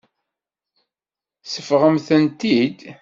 [1.51, 2.79] Seffɣemt-tent-id.